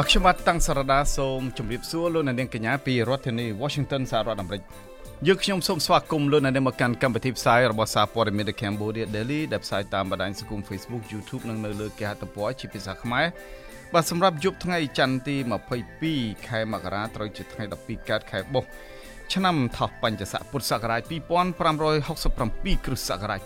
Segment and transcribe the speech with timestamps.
[0.00, 4.62] បាទខ្ញុំបាទតាំងសារដាសូមជម្រាបសួរលោកអ្នកនាងកញ្ញាពីរដ្ឋធានី Washington សហរដ្ឋអាមេរិក
[5.26, 13.26] យើងខ្ញុំសូមស្វាគមន៍លោកអ្នកនាងមកកាន់កម្មវិធីផ្សាយរបស់សារព័ត៌មាន The Cambodia Daily ដែលផ្សាយតាមបណ្ដាញសង្គម Facebook YouTube និងនៅលើគេហទំព័រជាភាសាខ្មែរ
[13.92, 15.36] បាទសម្រាប់យប់ថ្ងៃច័ន្ទទី
[15.92, 18.68] 22ខែមករាត្រូវជាថ្ងៃ12កើតខែបុស្ស
[19.32, 23.40] ឆ្នាំថោះបញ្ញស័កពុទ្ធសករាជ2567គ្រិស្តសករាជ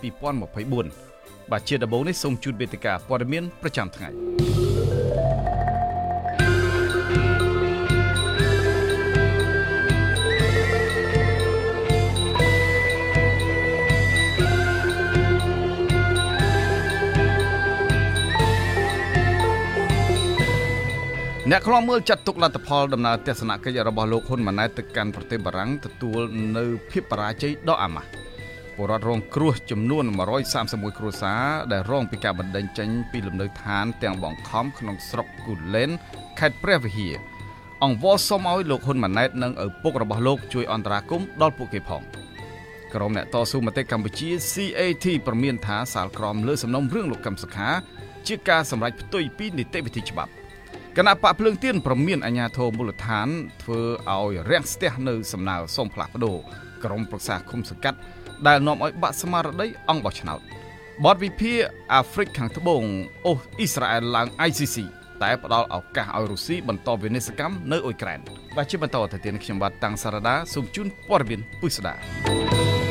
[0.73, 5.32] 2024បាទជាដំបូងនេះសូមជូនវេទិកាព័ត៌មានប្រចាំថ្ងៃ
[21.51, 26.21] អ្នកខ្លាំមើលចាត់ទុកលទ្ធផលដំណើរទស្សនកិច្ចរបស់លោកហ៊ុនម៉ាណែតទៅកាន់ប្រទេសបារាំងទទួល
[26.57, 28.09] នៅភាពបរាជ័យដ៏អាម៉ាស់
[28.77, 30.05] ពលរដ្ឋរងគ្រោះចំនួន
[30.51, 35.91] 131គ្រួសារដែលរងពីការបណ្តេញចេញពីលំនៅឋានទាំងបង្ខំក្នុងស្រុកគូលែន
[36.39, 37.15] ខេត្តព្រះវិហារ
[37.85, 42.03] អង្គវសុំឲ្យលោកហ៊ុនម៉ាណែតនិងឪពុករបស់លោកជួយអន្តរាគមន៍ដល់ពួកគេផង
[42.95, 47.69] ក្រុមអ្នកតស៊ូមតិកម្ពុជា CAT ប្រមានថាសាលក្រមលើសំណុំរឿងលោកកឹមសុខា
[48.27, 50.33] ជាការសម្រេចផ្ទុយពីនីតិវិធីច្បាប់
[50.99, 53.29] គណៈបកភ្លើងទៀនប្រមានអាញាធរមូលដ្ឋាន
[53.63, 56.37] ធ្វើឲ្យរាំងស្ទះនៅសំណើសុំផ្លាស់ប្ដូរ
[56.85, 57.99] ក្រមប្រឹក្សាគុំសង្កាត់
[58.47, 60.41] ដែលនាំឲ្យបាក់ស្មារតីអង្គបោះឆ្នោត
[61.05, 61.53] បទវិភា
[61.93, 62.83] អាហ្វ្រិកខាងត្បូង
[63.27, 64.77] អូសអ៊ីស្រាអែលឡើង ICC
[65.23, 68.21] តែផ្ដល់ឱកាសឲ្យរុស្ស៊ីបន្តវិនិស្សកម្មនៅអ៊ុយក្រែន
[68.57, 72.82] បាទជាបន្តទៅទៀតខ្ញុំបាទតាំងសារ៉ាដាសូមជូនព័ត៌មានពុស្ដា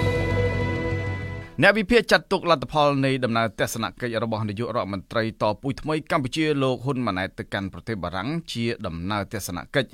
[1.60, 9.90] អ្នកវិភាគចាត់ទុកលទ្ធផលនៃដំណើរទស្សនកិច្ចរបស់នាយករដ្ឋមន្ត្រីតពុយថ្មីកម្ពុជាលោកហ៊ុនម៉ាណែតទៅកាន់ប្រទេសបារាំងជាដំណើរទស្សនកិច្ច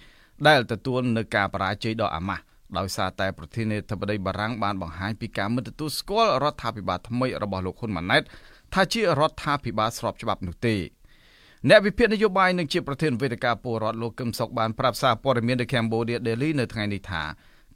[0.47, 2.43] ដែលទទួលនៅការបរាជ័យដ៏អាម៉ាស់
[2.77, 8.23] ដោយសារតែប្រធានាធិបតីបារាំងបានបង្ហាញពីការមិនទទួលស្គាល់រដ្ឋាភិបាលថ្មីរបស់លោកហ៊ុនម៉ាណែត
[8.73, 10.75] ថាជារដ្ឋាភិបាលស្របច្បាប់នោះទេ
[11.69, 17.23] អ្នកវិភាគនយោបាយនិងជាប្រធានវេទិកាពលរដ្ឋលោកកឹមសុខបានប្រាប់សារព័ត៌មាន The Cambodia Daily នៅថ្ងៃនេះថា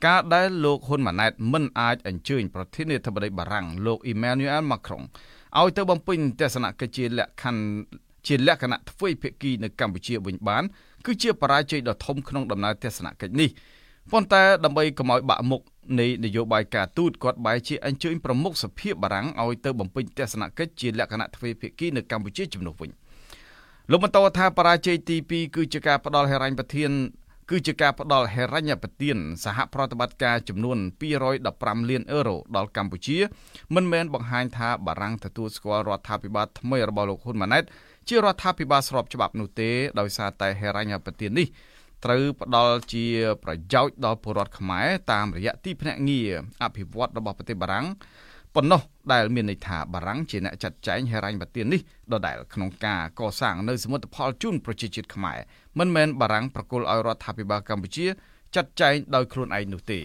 [0.06, 5.04] ការដែលលោកហ៊ុនម៉ាណែតមិនអាចអញ្ជើញប្រធានាធិបតីបារាំងលោក Emmanuel Macron
[5.60, 7.64] ឲ្យទៅបំពេញទស្សនកិច្ចជាលក្ខខណ្ឌ
[8.28, 10.64] ជាលក្ខណៈទ្វេភាគីនៅកម្ពុជាវិញបាន
[11.06, 13.50] គឺជាបរាជ័យដ៏ធំក្នុងដំណើរទស្សនកិច្ចនេះ
[14.12, 15.62] ប៉ុន្តែដើម្បីកុំឲ្យបាក់មុខ
[16.00, 22.92] នៃនយោបាយការទូតគាត់បែរជាអញ្ជើញប្រមុខសភាបារាំងឲ្យទៅបំពេញទស្សនកិច្ចជាលក្ខណៈទ្វេភាគីនៅកម្ពុជាជំនួសវិញ
[23.92, 26.92] លោកបន្តថាបរាជ័យទី2គឺជាការផ្ដល់ហិរញ្ញប្បទាន
[27.52, 30.78] គឺជាការផ្ដល់ហិរញ្ញប្បទានសហប្រតិបត្តិការចំនួន
[31.34, 33.18] 215លានអឺរ៉ូដល់កម្ពុជា
[33.76, 37.64] មិនមែនបង្ហាញថាបារាំងទទួលស្គាល់រដ្ឋាភិបាលថ្មីរបស់លោកហ៊ុនម៉ាណែត
[38.10, 39.70] ជារដ្ឋាភិបាលស្របច្បាប់នោះទេ
[40.00, 41.48] ដោយសារតែហិរញ្ញប្បទាននេះ
[42.06, 43.06] ត្រូវផ្ដល់ជា
[43.44, 46.30] ប្រយោជន៍ដល់ពលរដ្ឋខ្មែរតាមរយៈទីភ្នាក់ងារ
[46.64, 47.88] អភិវឌ្ឍរបស់ប្រទេសបារាំង
[48.56, 48.82] ប៉ុណ្ណោះ
[49.14, 55.40] ដែលមានន័យថាបារាំងជាអ្នកចាត់ចែងហិរញ្ញប្បទាននេះដដែលក្នុងការកសាងនៅសមិទ្ធផលជូនប្រជាជាតិខ្មែរ
[55.80, 58.06] មិនមែនបារាំងប្រគល់ឲ្យរដ្ឋាភិបាលកម្ពុជា
[58.56, 60.00] ចាត់ចែងដោយខ្លួនឯងនោះទេ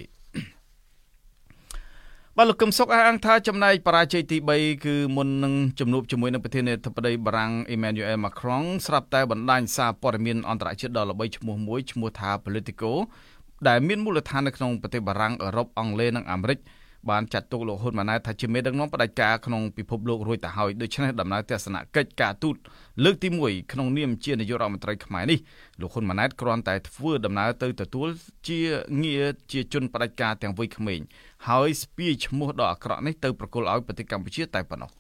[2.39, 12.93] បាទលោកកឹមសុខអះអាងថាចំណែកបរាជ័យទី3គឺមុននឹងជំនួបជាមួយនឹងប្រធានាធិបតីបារាំង Emmanuel Macron ស្រាប់តែបណ្ដាញសារព័ត៌មានអន្តរជាតិដ៏ល្បីឈ្មោះមួយឈ្មោះថា Politico
[13.69, 16.59] ដែលមានមូលដ្ឋាននៅក្នុងប្រទេសបារាំងអឺរ៉ុបអង់គ្លេសនិងអាមេរិក
[17.11, 22.57] បានចាត់ទុកលោកហ៊ុនម៉ាណែតថាជាមេដឹកនាំផ្ដាច់ការក្នុងពិភពលោករួចទៅហើយដូច្នេះដំណើរទស្សនកិច្ចការទូត
[23.05, 25.39] លើកទី1ក្នុងនាមជានាយករដ្ឋមន្ត្រីខ្មែរនេះ
[25.81, 28.09] លោកហ៊ុនម៉ាណែតគ្រាន់តែធ្វើដំណើរទៅទទួល
[28.49, 28.61] ជា
[29.03, 31.01] ងារជាជនផ្ដាច់ការទាំងវ័យក្មេង
[31.49, 34.91] ហើយស្ពាយឈ្មោះដ៏អាក្រក់នេះទៅប្រគល់ឲ្យប្រទេសកម្ពុជាតែប៉ុណ្ណោះ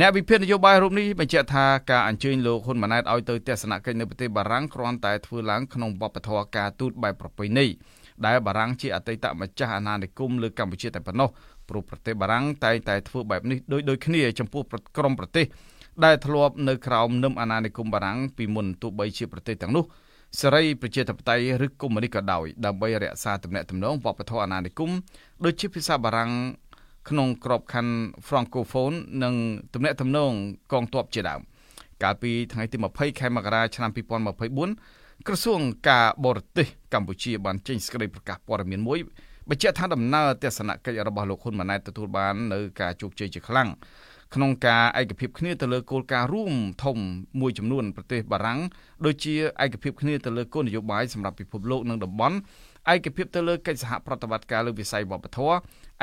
[0.00, 7.66] អ្នកវិភាគនយោបាយរូបនេះបញ្ជាក់ថាការអញ្ជើញលោកហ៊ុនម៉ាណែតឲ្យទៅទស្សនកិច្ចនៅប្រទេសបារាំងគ្រាន់តែធ្វើឡើងក្នុងវប្បធម៌ការទូតបែបប្រពៃណី
[8.26, 11.28] ដែលបារាំងជាអតីតម្ចាស់អាណានិគមលើកម្ពុជាតែប៉ុណ្ណោះ
[11.68, 14.62] ព្រោះប្រទេសបារាំងតែងតែធ្វើបែបនេះដោយដូចគ្នាចំពោះ
[14.96, 15.46] ក្រុមប្រទេស
[16.04, 19.84] ដែលធ្លាប់នៅក្រោមនឹមអាណានិគមបារាំងពីមុនទោះបីជាប្រទេសទាំងនោះ
[20.40, 24.90] សេរីប្រជាធិបតេយ្យឬកុម្មុយនីសក៏ដោយដើម្បីរក្សាទំនាក់ទំនងវប្បធម៌អាណានិគម
[25.44, 26.30] ដូចជាភាសាបារាំង
[27.08, 27.94] ក្នុងក្របខ័ណ្ឌ
[28.26, 29.34] Francophone និង
[29.74, 30.32] ទំនាក់ទំនង
[30.72, 31.40] កងទ័ពជាដើម
[32.02, 35.60] កាលពីថ្ងៃទី20ខែមករាឆ្នាំ2024 ក្រសួង
[35.90, 38.98] ការបរទេសកម្ពុជាបានចេញសេចក្តីប្រកាសព័ត៌មានមួយ
[39.48, 43.68] បញ្ជាក់ថាដំណើរទស្សនកិច្ចរបស់លោកហ៊ុនម៉ាណែតទទួលបាននៅការជោគជ័យជាខ្លាំង
[44.34, 46.54] ក្នុងការឯកភាពគ្នាទៅលើគោលការណ៍រួម
[46.84, 46.96] ធំ
[47.40, 48.60] មួយចំនួនប្រទេសបារាំង
[49.04, 49.34] ដូចជា
[49.64, 52.36] ឯកភាពគ្នាទៅលើគោលនយោបាយសម្រាប់ពិភពលោកនិងតំបន់
[52.92, 55.54] ឯកភាពទៅលើកិច្ចសហប្រតិបត្តិការលើវិស័យវប្បធម៌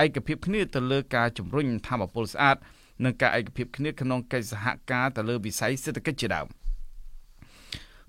[0.04, 2.58] ឯកភាពគ្នាទៅលើការជំរុញធម្មពលស្អាត
[3.04, 6.48] និងការឯកភាពគ្នាក្នុងកិច្ចសហការទៅលើវិស័យសេដ្ឋកិច្ចជាដើម។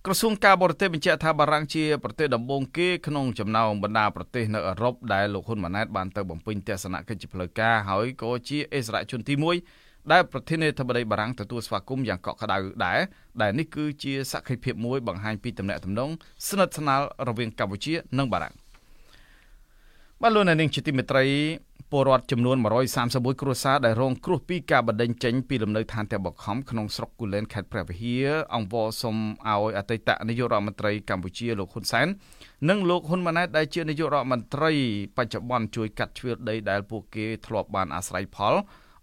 [0.06, 9.34] ក្រសួងការបរទេសបញ្ជាក់ថាបារាំងជាប្រទេសដំបូងគេក្នុងចំណោមបណ្ដាប្រទេសនៅអឺរ៉ុបដែលលោកហ៊ុនម៉ាណែតបានទៅបំពេញទស្សនកិច្ចជាផ្លូវការហើយក៏ជាអិសរាជជនទី
[9.74, 12.98] 1ដែលប្រធានាធិបតីបារាំងទទួលស្វាគមន៍យ៉ាងកក់ក្ដៅដែរ
[13.42, 16.10] ដែលនេះគឺជាសក្ខីភាពមួយបង្ហាញពីទំនាក់ទំនង
[16.48, 18.54] ស្និទ្ធស្នាលរវាងកម្ពុជានិងបារាំង
[20.22, 21.24] បាទលោកអ្នកនាងជាទីមេត្រី
[21.92, 22.56] ពលរដ្ឋចំនួន
[22.98, 29.16] 131គ្រួសារដែលរងគ្រោះពីការបណ្តេញចេញពីលំនៅឋានទាំងបខំក្នុងស្រុកគូលែនខេត្តព្រះវិហារអង្គវសុំ
[29.48, 32.06] ឲ្យអតីតនាយករដ្ឋមន្ត្រីកម្ពុជាលោកហ៊ុនសែន
[32.68, 34.72] និងលោកហ៊ុនម៉ាណែតដែលជានាយករដ្ឋមន្ត្រី
[35.16, 38.54] បច្ចុប្បន្នជួយកាត់ជ្រឿដីដែលពួកគេធ្លាប់បានអាស្រ័យផល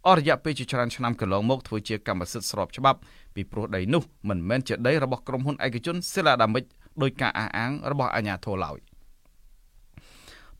[0.08, 3.00] អស់រយៈពេលជាច្រើនឆ្នាំកន្លងមកធ្វើជាកម្មសិទ្ធិស្របច្បាប់
[3.36, 6.64] ពីព្រោះដីនោះមិនមែនជាដីរបស់ក្រុមហ៊ុនឯកជនសិលាដាមិច
[7.02, 8.89] ដោយការអះអាងរបស់អាជ្ញាធរឡើយ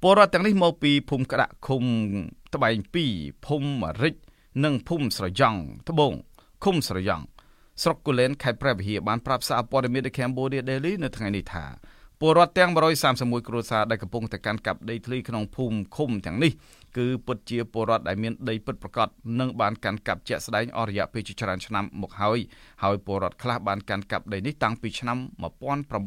[0.04, 1.84] ពលរដ្ឋទាំងនេះមកពីភូមិក្តាក់ឃុំ
[2.54, 2.76] ត្បែង
[3.12, 4.16] 2ភូមិរិច
[4.64, 5.60] និងភូមិស្រយ៉ង់
[5.90, 6.14] ត្បូង
[6.64, 7.24] ឃុំស្រយ៉ង់
[7.82, 11.66] ស្រុកគូលែនខេត្តព្រះវិហារបានប្រាប់សារព័ត៌មាន The Cambodia Daily នៅថ្ងៃនេះថា
[12.20, 12.72] ពលរដ្ឋទាំង
[13.10, 16.52] 131គ្រួសារដែលកំពុងតែកាន់កាប់ដីធ្លីក្នុងភូមិឃុំទាំងនេះ
[16.98, 19.08] គឺពិតជាពលរដ្ឋដែលមានដីពិតប្រាកដ
[19.40, 22.40] និងបានកាន់កាប់ជាក់ស្ដែងអស់រយៈពេលជាច្រើនឆ្នាំមកហើយ
[22.84, 25.18] ហើយពលរដ្ឋខ្លះបានកាន់កាប់ដីនេះតាំងពីឆ្នាំ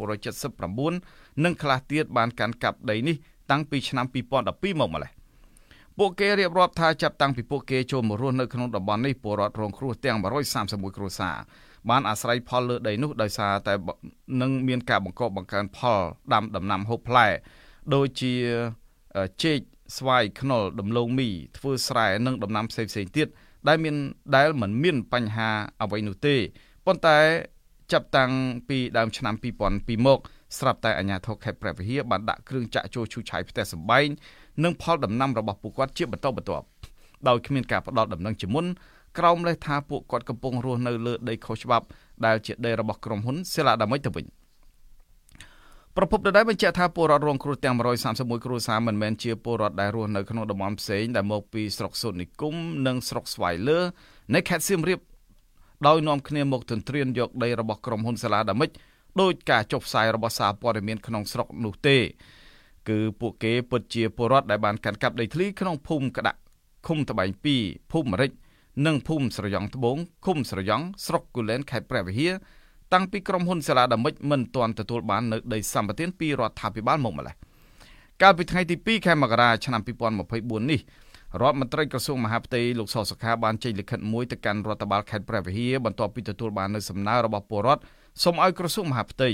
[0.07, 3.17] 1979និងខ្លះទៀតបានកាន់កាប់ដីនេះ
[3.53, 5.13] តាំងពីឆ្នាំ2012មកម្ល៉េះ
[5.99, 11.37] ពួកគេរៀបរាប់ថាចាប់តាំងពីពួកគេចូលមករស់នៅក្នុងតំបន់នេះពលរដ្ឋរងគ្រោះទាំង131គ្រួសារ
[11.91, 13.75] បានអាស្រ័យផលលើដីនោះដោយសារតែ
[14.43, 16.01] នឹងមានការបង្កបង្កើនផល
[16.33, 17.27] ដាំដំណាំហូបផ្លែ
[17.95, 18.35] ដូចជា
[19.43, 19.59] ចេក
[19.97, 21.29] ស្វាយខ្នុរដំឡូងមី
[21.59, 23.29] ធ្វើស្រែនិងដំណាំផ្សេងៗទៀត
[23.69, 23.97] ដែលមាន
[24.37, 25.51] ដែលមិនមានបញ្ហា
[25.83, 26.37] អ្វីនោះទេ
[26.87, 27.19] ប៉ុន្តែ
[27.93, 28.31] ចាប់តាំង
[28.69, 29.35] ពីដើមឆ្នាំ
[29.71, 30.19] 2002មក
[30.59, 34.09] ស្រាប់តែអាជ្ញាធរខេត្តព្រះវិហារបានដាក់គ្រឿងចាក់ចូលឈូសឆាយផ្ទះសម្បែង
[34.65, 36.67] និងផលដំណាំរបស់ពួកគាត់ជាបន្តបន្ទាប់
[37.29, 38.67] ដោយគ្មានការផ្ដល់ដំណឹងជាមុន
[39.19, 41.87] ក្រោមលេសថាពួកគាត់កំពុងរស់នៅលើដីខុសច្បាប់
[42.27, 44.27] ដែលជាដីរបស់ក្រុមហ៊ុនសិលាដាមិចទៅវិញ
[45.97, 47.77] ប្រពន្ធដដែលបញ្ជាក់ថាពលរដ្ឋរងគ្រោះទាំង
[48.11, 52.55] 131គ្រួសារមិនមែនជាពលរដ្ឋដែលរស់នៅក្នុងតំបន់ផ្សេងដែលមកពីស្រុកសូត្រនិគម
[52.87, 53.79] និងស្រុកស្វាយលើ
[54.35, 55.01] នៃខេត្តសៀមរាប
[55.87, 58.71] ដោយនាំគ្នាមកទន្ទ្រានយកដីរបស់ក្រុមហ៊ុនសាឡាដាមិច
[59.21, 61.99] ដោយការចុះផ្សាយរបស់សារព័ត៌មានក្នុងស្រុកនោះទេ
[62.89, 66.39] គឺពួកគេពិតជាពលរដ្ឋដែលបានកាន់កាប់ដីធ្លីក្នុងភូមិក្តាក់
[66.87, 67.29] ឃុំត្បែង
[67.61, 68.31] 2ភូមិរិច
[68.87, 72.33] និងភូមិស្រយ៉ង់ត្បូងឃុំស្រយ៉ង់ស្រុកគូលែនខេត្តព្រះវិហារ
[72.93, 77.35] តាំងពីក្រុមហ៊ុនសាឡាដាមិចមិនទាន់ទទួលបាននៅដីសម្បត្តិពីរដ្ឋាភិបាលមកម្ល៉េះ
[78.23, 80.81] កាលពីថ្ងៃទី2ខែមករាឆ្នាំ2024នេះ
[81.43, 87.83] រដ្ឋមន្ត្រីក្រសួងមហាផ្ទៃលោកសសុខាបានចេញលិខិតមួយទៅកាន់រដ្ឋបាលខេត្តព្រះវិហារបន្ទាប់ពីទទួលបាននៅសំណើរបស់ពលរដ្ឋ
[88.21, 89.31] សូមឲ្យក្រសួងមហាផ្ទៃ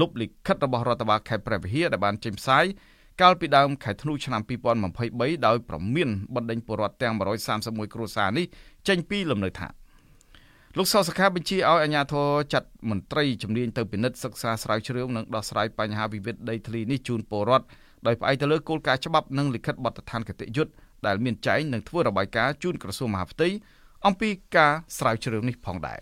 [0.00, 2.64] លុបលិខិតរបស់រដ្ឋបាលខេត្តព្រះវិហារដែលបានចេញផ្សាយ
[3.20, 4.42] កាលពីដើមខែធ្នូឆ្នាំ
[4.88, 7.14] 2023ដោយប្រមានបណ្ដេញពលរដ្ឋទាំង
[7.54, 8.46] 131គ្រួសារនេះ
[8.88, 9.72] ចេញពីលំនៅឋាន
[10.78, 17.66] លោកសសខាបញ្ជាឲ្យអាជ្ញាធរចាត់មន្ត្រីជំនាញទៅពិនិត្យសិក្សាស្រាវជ្រាវនិងដោះស្រាយបញ្ហាវិវាទដីធ្លីនេះជូនពលរដ្ឋ
[18.06, 20.72] ដោយផ្អែកទៅលើគោលការណ៍ច្បាប់និងលិខិតបទដ្ឋានគតិយុត្ត
[21.06, 23.48] ដែលមានចែងនិងធ្វើរបាយការណ៍ជូនក្រសួងមហាផ្ទៃ
[24.06, 26.00] អំពីការស្រាវជ្រាវនេះផងដែរ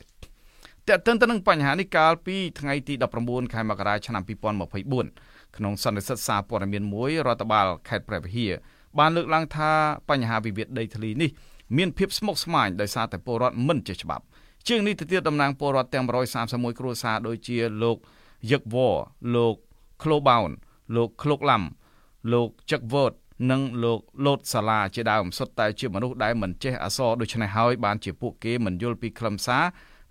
[0.88, 2.94] តើតើទៅនឹងបញ្ហានេះកាលពីថ្ងៃទី
[3.24, 4.22] 19ខែមករាឆ្នាំ
[4.88, 8.52] 2024ក្នុងសន្និសីទសារព័ត៌មានមួយរដ្ឋបាលខេត្តព្រះវិហារ
[8.98, 9.70] បានលើកឡើងថា
[10.10, 11.30] បញ្ហាវិវាទដីធ្លីនេះ
[11.76, 14.24] មានភាពស្មុគស្មាញដោយសារតែពលរដ្ឋមិនចេះច្បាប់
[14.68, 16.04] ជាងនេះទៅទៀតតំណាងពលរដ្ឋទាំង
[16.42, 17.96] 131គ្រួសារដូចជាលោក
[18.50, 18.76] យឹកវ
[19.34, 19.54] លោក
[20.02, 20.50] ក្លូបោន
[20.96, 21.62] លោកក្លុកឡាំ
[22.32, 23.12] លោកចឹកវត
[23.50, 29.64] និងលោកលូតសាឡាជាដើមសុទ្ធតែជាមនុស្សដែលមិនចេះអក្សរដូច្នេះហើយបានជាពួកគេមិនយល់ពីខ្លឹមសារ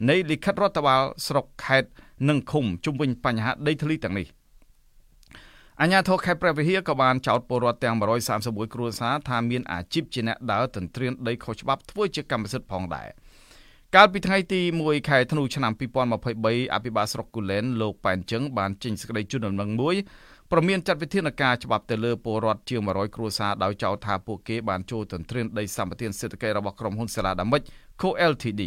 [0.10, 1.90] នៃលិខិតរដ្ឋបាលស្រុកខេត្ត
[2.30, 4.28] និងឃុំជុំវិញបញ្ហាដីធ្លីទាំងនេះ
[5.82, 7.96] អញ្ញាធរខេត្តព្រះវិហារក៏បានចោទពលរដ្ឋទាំង
[8.36, 13.08] 131គ្រួសារថាមានអាជីពជាអ្នកដើរទន្ទ្រានដីខុសច្បាប់ធ្វើជាកម្មសិទ្ធិផងដែរ
[13.96, 19.96] កាលពីថ្ងៃទី1ខែធ្នូឆ្នាំ2023អភិបាលស្រុកគូលែនលោកប៉ែនជឹងបានចេញសេចក្តីជូនដំណឹងមួយ
[20.52, 27.62] ប្រមានចាត់វិធានការច្បាប់ទៅលើពលរដ្ឋជាង100គ្រួសារដោយចោទថាពួកគេបានចូលទន្ទ្រានដីសម្បត្តិសេដ្ឋកិច្ចរបស់ក្រុមហ៊ុនសាឡាដាមិច
[28.02, 28.64] Co Ltd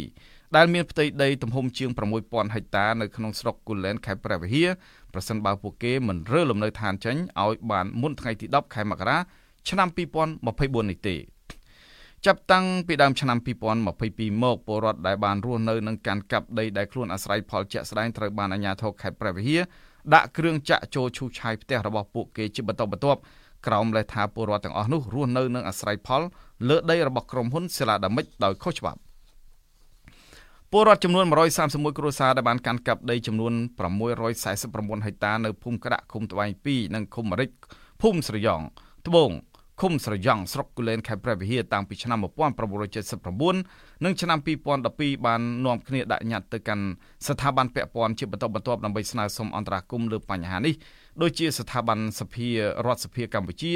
[0.55, 1.89] ដែលមានផ្ទៃដីទំហំជាង
[2.21, 4.69] 6000ហិកតានៅក្នុងស្រុកគូលែនខេត្តព្រះវិហារ
[5.13, 9.17] ប្រសិនបើពួកគេមិនរើលំនៅឋានចេញឲ្យបានមុនថ្ងៃទី10ខែមករា
[9.69, 11.15] ឆ្នាំ2024នេះទេ
[12.25, 19.61] ចាប់តាំងពីដើមឆ្នាំ2022មកពលរដ្ឋដែលបានរស់នៅនឹងកាន់កាប់ដីដែលខ្លួនអាស្រ័យផលជាក់ស្ដែងត្រូវបានអាជ្ញាធរខេត្តព្រះវិហារ
[20.13, 23.19] ដាក់គ្រឿងចាក់ចូលឈូសឆាយផ្ទះរបស់ពួកគេជាបន្តបន្ទាប់
[23.67, 26.21] ក្រោមលេសថាពលរដ្ឋទាំងអស់នោះរស់នៅនឹងអាស្រ័យផល
[26.69, 28.99] លើដីរបស់ក្រុមហ៊ុនសិលាដាមិចដោយខុសច្បាប់
[30.73, 31.25] ពលរដ្ឋចំនួន
[31.61, 33.53] 131គ្រួសារដែលបានកាន់កាប់ដីចំនួន
[34.29, 37.49] 649ហិកតានៅភូមិក្តាក់ឃុំត្បែង2និងឃុំរិច
[38.01, 38.61] ភូមិស្រយ៉ង
[39.07, 39.31] ត្បូង
[39.81, 44.39] ឃុំស្រយ៉ង់ស្រុកគូលែនខេត្តព្រះវិហារតាំងពីឆ្នាំ1979និងឆ្នាំ
[44.81, 46.85] 2012បាននាំគ្នាដាក់ញត្តិទៅកាន់
[47.27, 50.73] ស្ថាប័នពាក់ព័ន្ធជាបន្តបន្ទាប់ដើម្បីស្នើសុំអន្តរាគមន៍លើបញ្ហានេះ
[51.21, 52.53] ដូចជាស្ថាប័នសភារ
[52.93, 53.73] ដ្ឋសភាកម្ពុជា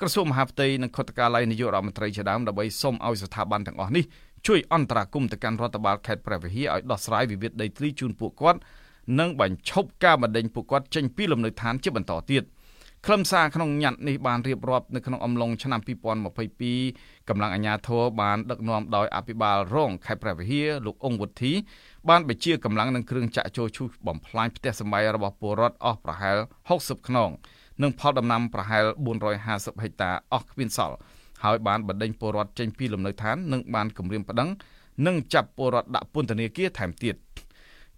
[0.00, 4.04] ក្រសួងមហាផ្ទៃនិងខុទ្ទកាល័យនាយករដ្ឋមន្ត្រីជាដើមដើម្បីសុំឲ្យស្ថាប័នទាំងអស់នេះ
[4.46, 8.60] ជួយអន្តរាគមន៍ទៅកាន់រដ្ឋបាលខេត្តព្រះវិហារឲ្យដោះស្រាយវិវាទដីធ្លីជូនពួកគាត់
[9.18, 12.44] និងបញ្ឈប់ការបណ្តេញពួកគាត់ចេញពីលំនៅឋានជាបន្តទៀត
[13.06, 15.80] ខ្លឹមសារក្នុងញត្តិនេះបានរៀបរាប់នៅក្នុងអំឡុងឆ្នាំ
[16.54, 21.52] 2022កម្លាំងអាជ្ញាធរបានដឹកនាំដោយអភិបាលរងខេត្តព្រះវិហារលោកអង្គវុធី
[22.08, 26.36] បានបញ្ជាកម្លាំងនិងគ្រឿងចាក់ចូលឈូសបំផ្លាញផ្ទះសម្បែងរបស់ពលរដ្ឋអស់ប្រហែល
[26.72, 27.30] 60ខ្នង
[27.82, 28.84] និងផលដំណាំប្រហែល
[29.36, 30.96] 450ហិកតាអស់គ្មានសល់
[31.46, 34.48] ហើយបានបណ្ដេញពលរដ្ឋចេញពីលំនៅឋាននិងបានគម្រាមប្តឹង
[35.06, 37.14] និងចាប់ពលរដ្ឋដាក់ពន្ធនាគារថែមទៀត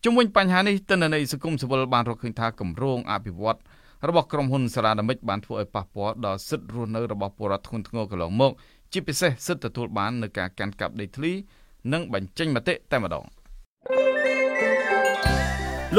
[0.04, 3.60] ជុំវិញបញ្ហានេះទិន្នន័យសង្គមស៊ីវិលបានរកឃើញថាគម្រោងអភិវឌ្ឍ
[4.08, 8.52] របស់ក្រុមហ៊ុនសារាណាមិចបានធ្វើឲ្យប៉ះពាល់ដល់សិទ្ធិរស់នៅរបស់ពលរដ្ឋធ្ងន់ធ្ងរកន្លងមក
[8.92, 11.32] ជាពិសេសសិទ្ធិទទួលបាននៅការកាន់កាប់ដីធ្លី
[11.92, 13.24] និងបញ្ចេញមតិតែម្ដង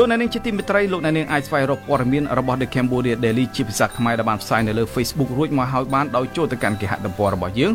[0.02, 7.72] លោកអ្នកនាងជាទីមេត្រីលោកអ្នកនាងអាចស្វែងរកព័ត៌មានរបស់ The Cambodia Daily ជាភាសាខ្មែរដែលបានផ្សាយនៅលើ Facebook រួចមកហើយបានដោយចូលទៅកាន់គេហទំព័ររបស់យើង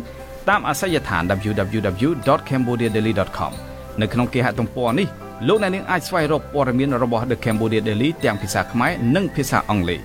[0.49, 3.51] តាមអាសយដ្ឋាន www.cambodiadaily.com
[4.01, 5.07] នៅក្នុងគេហទំព័រនេះ
[5.47, 9.99] លោកអ្នកនាងអាចស្វែងរកព័ត៌មានរបស់ The Cambodia Daily ទាំងភាសាខ្មែរនិងភាសាអង់គ្លេស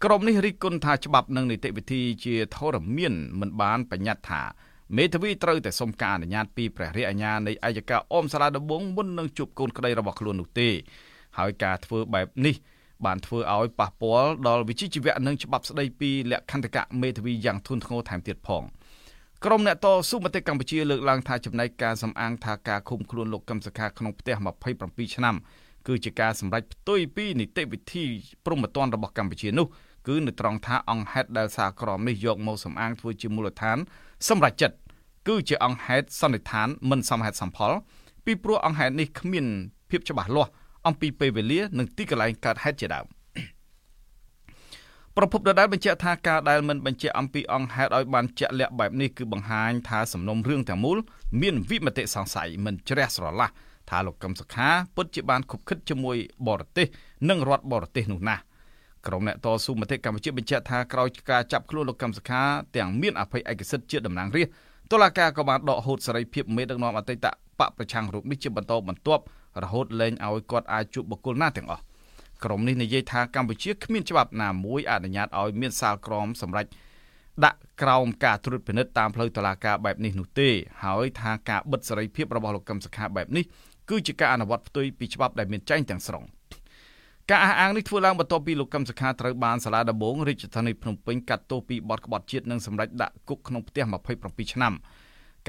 [0.04, 4.42] ក្រុមនេះរិះគន់ថាច្បាប់និងនីតិវិធីជាធរមានមិនបានបញ្ញត្តិថា
[4.98, 10.70] មេធាវីត្រូវតែសុំការអនុញ្ញាតពីព្រះរាជអាជ្ញានៃអัยការអមសាលាដំបងមុននឹងជួបកូនក្តីរបស់ខ្លួននោះទេ
[11.38, 12.56] ហើយការធ្វើបែបនេះ
[13.06, 18.64] បានធ្វើឲ្យប៉ះពាល់ដល់វិជ្ជាជីវៈនិងច្បាប់ស្តីពីលក្ខន្តិកៈមេធាវីយ៉ាងធ្ងន់ធ្ងរថែមទៀតផង
[19.46, 24.36] ក្រុមអ្នកតស៊ូមតិកម្ពុជាលើកឡើងថាចំណែកការសំអាងថាការឃុំខ្លួនលោកកឹមសុខាក្នុងផ្ទះ
[24.76, 25.36] 27ឆ្នាំ
[25.88, 28.06] គឺជាការសម្រេចផ្ទុយពីនីតិវិធី
[28.46, 29.68] ព្រហ្មទណ្ឌរបស់កម្ពុជានោះ
[30.08, 33.78] គឺនៅត្រង់ថាអង្គហេតុដែលសារក្រមនេះយកមកសំអាងធ្វើជាមូលដ្ឋាន
[34.28, 34.76] សម្រាប់ចិត្ត
[35.28, 37.72] គឺជាអង្គហេតុសន្និដ្ឋានមិនសមហេតុសមផល
[38.26, 39.46] ពីព្រោះអង្គហេតុនេះគ្មាន
[39.90, 40.52] ភាពច្បាស់លាស់
[40.88, 43.06] អំពីពេលវេលានិងទីកន្លែងកើតហេតុជាដើម
[45.18, 50.98] ប្រពន្ធដដែលបញ្ជាក់ថាការដែលមិនបញ្ជាក់អំពីអង្គហេតុឲ្យបានជាក់លាក់បែបនេះគឺបង្ហាញថាសំណុំរឿងទាំងមូល
[51.42, 53.50] មានវិមតិសង្ស័យមិនជ្រះស្រឡះ
[53.90, 56.88] ថាលោកកឹមសុខាពិតជាបានខុបខិតជាមួយបរទេស
[57.30, 58.42] និងរដ្ឋបរទេសនោះណាស់
[59.08, 62.42] ក្រុមអ្នកតស៊ូមតិកម្ពុជាបញ្ជាក់ថាក្រោយការចាប់ខ្លួនលោកកឹមសុខា
[62.76, 64.56] ទាំងមានអភ័យឯកសិទ្ធិជាតំណាងរាស្ត្រ
[64.92, 67.28] តុលាការក៏បានដកហូតសេរីភាពមេដឹកនាំអតីត
[67.60, 69.24] បកប្រឆាំងរូបនេះជាបន្តបន្ទាប់
[69.64, 71.84] រហូតលែងឲ្យគាត់អាចជួបបុគ្គលណាទាំងអស់
[72.44, 76.70] ក្រុមនេះនិយាយថាកម្ពុជាគ្មានច្បាប់ណាមួយអនុញ្ញាតឲ្យមានសាលក្រមសម្រាប់
[77.46, 80.50] ដាក់ក្រោមការត្រួតពិនិត្យតាមផ្លូវតុលាការបែបនេះនោះទេ
[80.84, 83.46] ហើយថាការបិទសេរីភាពរបស់លោកកឹមសុខាបែបនេះ
[83.90, 86.24] គឺជាការអនុវត្តផ្ទុយពីច្បាប់ដែលមានចែងទាំងស្រុង
[87.32, 93.84] ការអះអាងនេះធ្វើឡើងបន្ទាប់ពីលោកកឹមសុខាត្រូវបានសាលាដំបងរាជធានីភ្នំពេញកាត់ទោសពីបទក្បត់ជាតិនិងសម្រេចដាក់គុកក្នុងផ្ទះ
[94.18, 94.74] 27ឆ្នាំ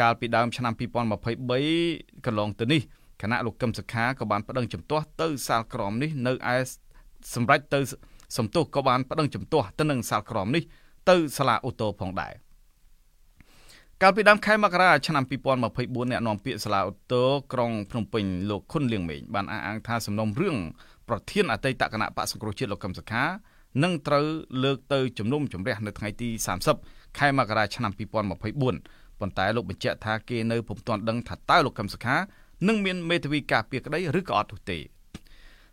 [0.00, 2.80] កាលពីដើមឆ្នាំ2023កន្លងទៅនេះ
[3.23, 6.56] គណៈលោកកឹមសុខាក៏បានប្តឹងជំទាស់ទៅសាលក្រមនេះនៅឯ
[7.35, 7.80] សម្រេចទៅ
[8.37, 10.62] សំទោសក៏បានប្តឹងជំទាស់ទៅនឹងសាលក្រមនេះ
[11.11, 12.35] ទៅសាលាអូតូផងដែរ
[14.02, 20.56] កាលពីដើមខែមករាឆ្នាំ2024អ្នកនាំពាក្យសាលាអូតូក្រុងភ្នំពេញលោកខុនលៀងមេងបានអះអាងថាសំណុំរឿង
[21.08, 23.25] ប្រធានអតីតគណៈបកសង្គ្រោះជាតិលោកកឹមសុខា
[23.82, 24.26] នឹងត្រូវ
[24.64, 26.28] លើកទៅជំនុំជម្រះនៅថ្ងៃទី
[26.75, 28.12] 30ខែមករាឆ្នាំ2024
[29.20, 32.16] ប៉ុន្តែលោកបញ្ជាក់ថាគេនៅពុំទាន់ដឹងថាតើលោកកឹមសុខា
[32.68, 34.78] នឹងមានមេធាវីការពារក្តីឬក៏អត់នោះទេ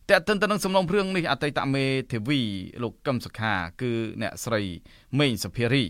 [0.10, 2.40] តែកតិនទៅនឹងសំណុំរឿងនេះអតីតមេធាវី
[2.84, 4.62] លោកកឹមសុខា គឺអ្នកស្រី
[5.20, 5.84] មេងសុភារី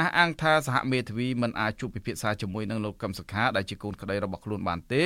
[0.00, 5.02] អះអាងថាសហមេធាវីមិនអាចជួបពិភាក្សាជាមួយនឹងលោកកឹមសុខាដែលជាកូនក្តីរបស់ខ្លួនបានទេ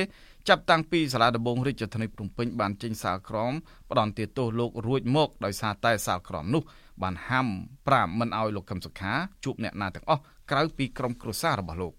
[0.47, 3.53] ចាប់តាំងពីសាលាដំបងរាជធានីភ្នំពេញបានចេញសាលក្រម
[3.89, 6.63] ផ្ដន្ទាទោសលោករួចមកដោយសារតែសាលក្រមនោះ
[7.01, 7.47] បានហាម
[7.87, 11.93] 5មិនឲ្យលោកកឹមសុខាជួបអ្នកណាទាំងអស់ក្រៅពីក្រុមគ្រួសាររបស់លោក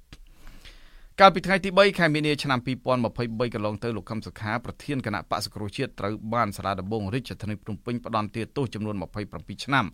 [1.23, 2.59] កាលពីថ្ងៃទី3ខែមីនាឆ្នាំ
[3.07, 8.95] 2023កន្លងទៅលោកកឹមសុខាប្រធានគណៈបក្សគ្រូជាតិត្រូវបានសាលាដំបងរាជធានីភ្នំពេញផ្ដន្ទាទោសចំនួន
[9.31, 9.85] 27ឆ្នាំ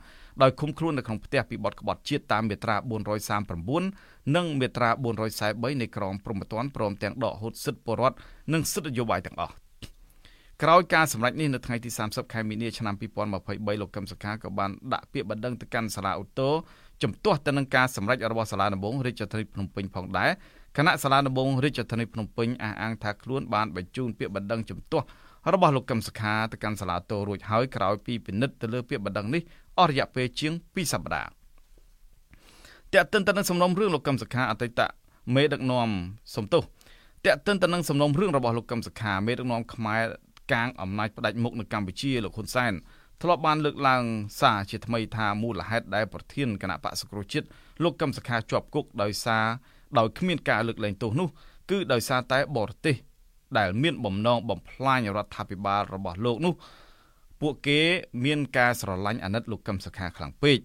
[0.43, 2.77] ដោយឃុំខ្លួននៅក្នុងផ្ទះពីបទក្បត់ជាតិតាមមាត្រា
[3.57, 4.91] 439និងមាត្រា
[5.37, 8.17] 443នៃក្រមព្រហ្មទណ្ឌព្រមទាំងដកហូតសិទ្ធិពលរដ្ឋ
[8.53, 9.55] និងសិទ្ធិនយោបាយទាំងអស់
[10.63, 12.95] ក្រោយការសម្រេចនេះនៅថ្ងៃទី30ខែមីនាឆ្នាំ
[13.37, 16.55] 2023លោកកឹមសុខាក៏បានដាក់ពាក្យបណ្ដឹងទៅកាន់សាលាឧទ្ធរ
[17.03, 20.31] ជំទាស់ទៅនឹងការសម្រេចរបស់សាលាដំបងរាជធានីភ្នំពេញផងដែរ
[20.77, 25.07] គណៈសាលាដំបងរាជធានីភ្នំពេញអះអាងថាខ្លួនបានបញ្ជូនពាក្យបណ្ដឹងជំទាស់
[25.53, 29.43] របស់លោកកឹមសុខាទៅកាន់សាលាតូរួចហើយក្រោយពីពិនិត្យទៅលើពាក្យបណ្ដឹងនេះ
[29.79, 31.31] អស់រយៈពេលជាង2សប្តាហ៍
[32.93, 34.81] តែកតិនទៅនឹងសំណុំរឿងលោកកឹមសុខាអតីត
[35.35, 35.89] មេដឹកនាំ
[36.35, 36.63] សំទោស
[37.25, 40.05] តែកតិនទៅនឹងសំណុំរឿងរបស់លោកកឹមសុខាមេដឹកនាំខ្មែរ
[40.53, 42.73] កាងអំណាចផ្ដាច់មុខនៅកម្ពុជាលោកហ៊ុនសែន
[43.23, 44.03] ធ្លាប់បានលើកឡើង
[44.41, 47.47] សារជាថ្មីថាមូលហេតុដែលប្រធានគណៈបក្សគ្រូជាតិ
[47.83, 49.47] លោកកឹមសុខាជាប់គុកដោយសារ
[49.99, 51.29] ដោយគ្មានការលើកលែងទោសនោះ
[51.71, 52.97] គឺដោយសារតែបរទេស
[53.59, 56.55] ដែលមានបំណងបំផ្លាញរដ្ឋាភិបាលរបស់លោកនោះ
[57.41, 57.81] ពួកគេ
[58.25, 60.59] មានការស្រឡាញ់អាណិតលោកកឹមសុខាខ្លាំងពេក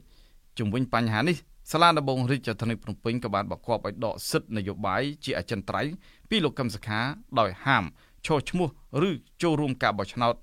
[0.58, 1.38] ជំវិញបញ្ហានេះ
[1.72, 5.92] សាលាដំបងរាជធានីភ្នំពេញក៏បានបកគប់ឲ្យដកសិទ្ធិនយោបាយជាអចិន្ត្រៃយ៍
[6.30, 7.00] ពីលោកកឹមសុខា
[7.40, 7.84] ដោយហាម
[8.26, 8.68] ឈរឈ្មោះ
[9.08, 9.12] ឬ
[9.42, 10.36] ចូលរួមការបោះឆ្នោត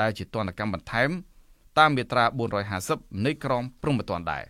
[0.00, 1.10] ដែលជាទណ្ឌកម្មបន្ថែម
[1.78, 2.24] តាមមាត្រា
[2.74, 4.44] 450នៃក្រមព្រហ្មទណ្ឌដែរ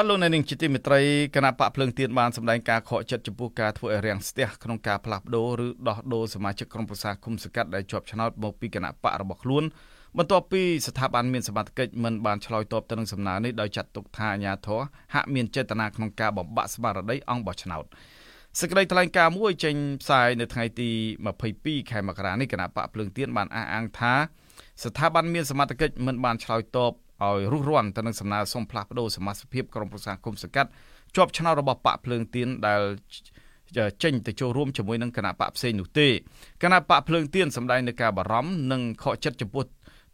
[0.00, 1.00] បាទលោកអ្នកនាងជាទីមេត្រី
[1.34, 9.64] គណៈបកភ្លើងទៀនបានសម្ដែងការខកចិត្តចំពោះការធ្វើឲ្យរាំងស្ទះក្នុងការផ្លាស់ប្ដូរឬដោះដូរសមាជិកក្រុមប្រឹក្សាគុំសង្កាត់ដែលជាប់ឆ្នោតមកពីគណៈបករបស់ខ្លួន
[10.18, 14.80] បន្ទាប់ពីស្ថាប័នមានសមត្ថកិច្ចមិនបានឆ្លើយតបទៅនឹងសំណើនេះដោយចាត់ទុកថាអាញាធរ
[15.14, 17.84] ហាក់មានចេតនាក្នុងការបំបាក់ស្មារតីអង្គបោះឆ្នោត
[18.58, 20.90] សេចក្តីថ្លែងការណ៍មួយចេញផ្សាយនៅថ្ងៃទី
[21.40, 24.14] 22ខែមករានេះគណៈបកភ្លើងទៀនបានអះអាងថា
[24.82, 30.70] ស្ថាប័នមានសមត្ថកិច្ចមិនបានឆ្លើយតប ឲ្យរុះរាន់ទៅនឹងសំណើសុំផ្លាស់ប្តូរសមាជិកភាពក្រុមប្រឹក្សាគុំសង្កាត់
[31.16, 32.80] ជាប់ឆ្នោតរបស់បកភ្លើងទៀនដែល
[34.02, 36.08] ចេញទៅចូលរួមជាមួយនឹងគណៈបកផ្សេងនោះទេ
[36.62, 39.64] គណៈបកភ្លើងទៀនសម្ដែងនៅការបារម្ភនិងខកចិត្តចំពោះ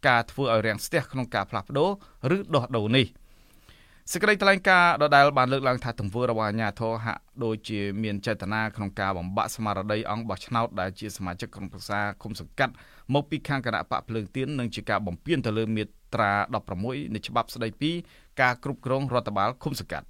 [0.07, 1.89] ការធ្វើឲ្យរាំងស្ទះក្នុងការផ្លាស់ប្តូរ
[2.35, 3.05] ឬដោះដូរនេះ
[4.11, 12.73] សេចក្តីថ្លែងការណ៍ដដែលបានលើកឡើងថាទង្វើរបស់អាជ្ញាធរហាក់ដូចជាមានចេតនាក្នុងការបំបាក់ស្មារតីអង្គបោះឆ្នោតដែលជាសមាជិកក្រុមប្រឹក្សាគុំសង្កាត់
[13.13, 15.83] មកពីខាងគណៈបកភ្លើងទៀននិងជាការបំពានទៅលើមា
[16.15, 16.31] ត្រា
[16.73, 17.91] 16នៃច្បាប់ស្តីពី
[18.41, 20.07] ការគ្រប់គ្រងរដ្ឋបាលឃុំសង្កាត់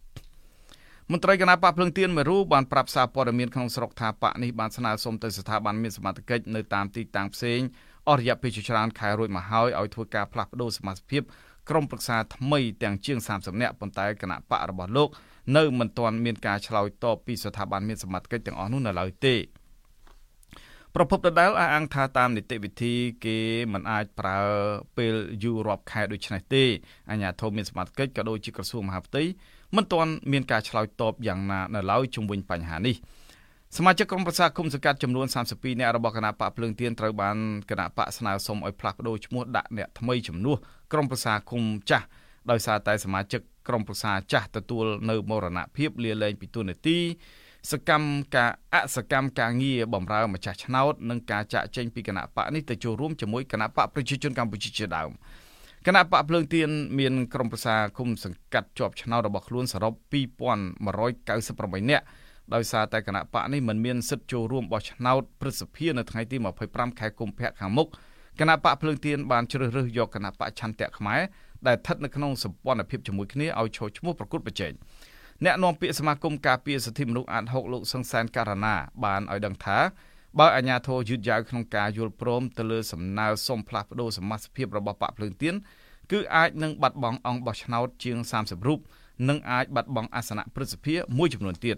[1.11, 7.59] មន្ត្រីគណៈបកភ្លឹងទៀនមួយរូបបានប្រាប់សារព័ត៌មានក្នុងស្រុកថាបកនេះបានស្នើសុំទៅស្ថាប័នមានសមត្ថកិច្ចនៅតាមទីតាំងផ្សេង
[8.09, 11.23] អស់រយៈពេលជាច្រើនខែរួចមកហើយឲ្យធ្វើការផ្លាស់ប្តូរសមាជិកភាព
[11.69, 15.09] ក្រុមប្រឹក្សាថ្មីទាំងជាង30នាក់ប៉ុន្តែគណៈបករបស់លោក
[15.57, 19.35] នៅមិនទាន់មានការឆ្លើយតបពីស្ថាប័នមានសមត្ថកិច្ចទាំងអស់នោះនៅឡើយទេ
[20.97, 22.93] ប្រពន្ធដដែលអះអាងថាតាមនីតិវិធី
[23.25, 23.37] គេ
[23.73, 24.39] មិនអាចប្រើ
[24.97, 26.63] ពេលយូររាប់ខែដូចនេះទេ
[27.09, 29.23] អាជ្ញាធរមានសមត្ថកិច្ចក៏ដូចជាក្រសួងមហាផ្ទៃ
[29.75, 32.95] មិនទាន់មានការឆ្លើយតបយ៉ាងណានៅឡើយជុំវិញបញ្ហានេះ
[33.77, 37.37] សមាជិកក្រុមប្រឹក្សាគុំសង្កាត់ចំនួន32នាក់របស់គណៈបកភ្លើងទៀនត្រូវបាន
[37.69, 40.57] គណៈបកស្នើសុំឲ្យផ្លាស់ប្តូរឈ្មោះដាក់អ្នកថ្មីជំនួស
[40.91, 42.05] ក្រុមប្រឹក្សាគុំចាស់
[42.51, 46.97] ដោយសារតែសមាជិកក្រុមប្រឹក្សាចាស់ទទួលនៅមរណភាពលាលែងពីទូនាទី
[47.71, 55.09] សកម្មការអសកម្មការងារបម្រើម្ចាស់ឆ្នោតនិងការចាក់ចែងពីគណៈបកនេះទៅចូលរួមជាមួយគណៈបកប្រជាជនកម្ពុជាជាដើម
[55.87, 59.93] គណៈបកភ្លើងទៀនមានក្រុមប្រឹក្សាគុំសង្កាត់ជាប់ឆ្នោតរបស់ខ្លួនសរុប
[60.71, 62.05] 2198នាក់
[62.53, 67.87] ដោយសារតែគណៈបកនេះមិនមានសិទ្ធិចូលរួមបោះឆ្នោតព្រឹទ្ធសភានៅថ្ងៃទី25ខែកុម្ភៈខាងមុខ
[68.39, 71.21] គណៈបកភ្លើងទៀនបានជ្រើសរើសយកគណៈបកឆន្ទៈខ្មែរ
[71.67, 74.73] ដែលស្ថិតនៅក្នុងសម្ព័ន្ធភាពជាមួយគ្នាឲ្យចូលឈ្មោះប្រកួតប្រជែង
[75.43, 79.77] អ្នកនាំពាក្យសមាគមការពារសិទ្ធិមនុស្សអាត6លោកសង្សានការណាបានឲ្យដឹងថា
[80.39, 85.55] បើអាជ្ញាធរយឺតយ៉ាវក្នុងការយល់ព្រមទៅលើសំណើសុំផ្លាស់ប្តូរសមាជិកភាពរបស់បកភ្លើងទៀន
[86.11, 88.79] គឺអាចនឹងបាត់បង់អង្គបោះឆ្នោតជាង30រូប
[89.29, 91.77] និងអាចបាត់បង់អាសនៈព្រឹទ្ធសភាមួយចំនួនទៀត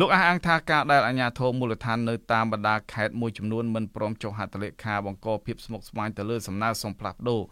[0.00, 7.42] លោកអះអាងថាការដែលអាជ្ញាធរមូលដ្ឋាននៅតាមបណ្ដាខេត្តមួយចំនួនមិនព្រមចុះហត្ថលេខាបង្កភាពស្មុគស្មាញទៅលើសំណើសុំផ្លាស់ប្តូរ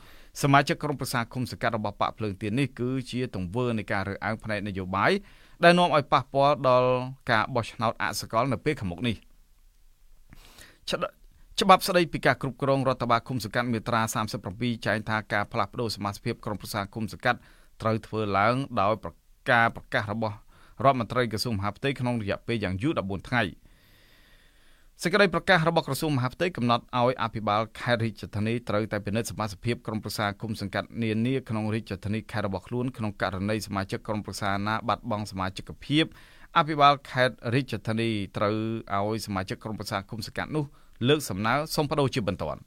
[0.43, 5.13] សមាជិកក្រុមប្រឹក្សាគុំសង្កាត់របស់បកភ្លើងទៀននេះគឺជាទង្វើនៃការរើសអើងផ្នែកនយោបាយ
[5.65, 6.91] ដែលនាំឲ្យប៉ះពាល់ដល់
[7.31, 9.17] ការបោះឆ្នោតអសកលនៅពេលខាងមុខនេះ
[11.61, 14.01] ច្បាប់ស្តីពីការគ្រប់គ្រងរដ្ឋបាលគុំសង្កាត់មាត្រា
[14.45, 17.39] 37ចែងថាការផ្លាស់ប្តូរសមាជិកក្រុមប្រឹក្សាគុំសង្កាត់
[17.83, 19.13] ត្រូវធ្វើឡើងដោយប្រ
[19.51, 20.37] ការប្រកាសរបស់
[20.85, 23.43] រដ្ឋមន្ត្រីក្រសួងមហាផ្ទៃក្នុងរយៈពេលយ៉ាងយូរ14ថ្ងៃ
[25.03, 36.05] សេចក្តីប្រកាសរបស់ក្រសួងមហាផ្ទៃកំណត់ឲ្យអភិបាលខេត្តរាជធានីត្រូវតែពិនិត្យសមាជិកក្រុមប្រឹក្សាគុំសង្កាត់នានាក្នុងរាជធានីខេត្តរបស់ខ្លួនក្នុងករណីសមាជិកក្រុមប្រឹក្សាណាបាត់បង់សមាជិកភាព
[36.57, 38.57] អភិបាលខេត្តរាជធានីត្រូវ
[38.97, 40.65] ឲ្យសមាជិកក្រុមប្រឹក្សាគុំសង្កាត់នោះ
[41.09, 42.61] លើកសំណើសុំបដូរជាបន្ទាន់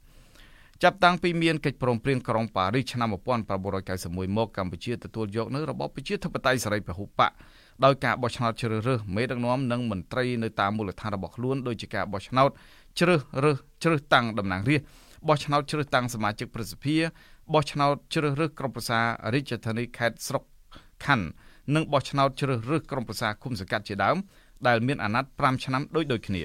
[0.84, 7.32] ចាប់តាំងពីមានកិច្ចព្រមព្រៀងក្រុងប៉ារីសឆ្នាំ1991មកកម្ពុជាទទួលយកនៅរបបប្រជាធិបតេយ្យសេរីពហុបក
[7.84, 12.50] ដោយការបោះឆ្នោតជ្រើសរើសមេដឹកនាំនិងមន្ត្រីនៅតាមមូលដ្ឋានរបស់ខ្លួនដោយជាការបោះឆ្នោត
[12.98, 14.88] ជ្រើសរើសជ្រើសតាំងតំណាងរាស្ត្រ
[15.28, 16.96] បោះឆ្នោតជ្រើសតាំងសមាជិកប្រសិទ្ធិ
[17.54, 19.00] បោះឆ្នោតជ្រើសរើសក្រុមប្រឹក្សា
[19.34, 20.42] រាជធានីខេត្តស្រុក
[21.04, 21.26] ខណ្ឌ
[21.74, 24.16] និងបោះឆ្នោតជ្រើសរើសក្រុមប្រឹក្សាគុំសង្កាត់ជាដើម
[24.66, 26.42] ដែលមានអាណត្តិ5ឆ្នាំដូចដូចគ្នា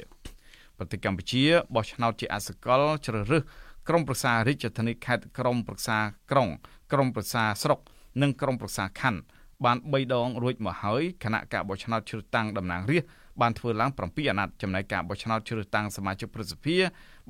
[0.78, 1.44] ប្រទេសកម្ពុជា
[1.76, 3.44] បោះឆ្នោតជាអសកលជ្រើសរើស
[3.90, 5.98] ក្រុមប្រឹក្សារាជធានីខេត្តក្រុមប្រឹក្សា
[6.32, 6.50] ក្រុង
[6.92, 7.80] ក្រុមប្រឹក្សាស្រុក
[8.22, 9.20] និងក្រុមប្រឹក្សាខណ្ឌ
[9.66, 16.78] បាន3ដងរួចមកហើយគណៈការបោះឆ្នោតជ្រើសតាំងតំណាងរាស្ត្របានធ្វើឡើង7អាណត្តិចំណែកការបោះឆ្នោតជ្រើសតាំងសមាជិកព្រឹទ្ធសភា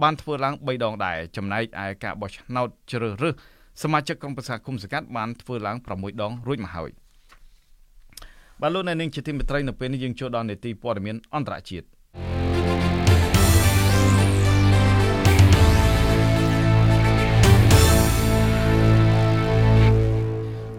[0.02, 3.34] បានធ្វើឡើង3ដងដែរចំណែកឯការបោះឆ្នោតជ្រើសរើស
[3.84, 6.92] សមាជិកក្រុមប្រឹក្សាគុំសង្កាត់បានធ្វើឡើង6ដងរួចមកហើយ
[8.62, 11.86] បាទលោកអ្នកនាងជាទីមេត្រីនៅពេលនេះយើងចូលដល់នេតិព័ត៌មានអន្តរជាតិ